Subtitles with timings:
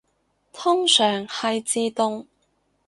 [0.51, 2.25] 通常係自動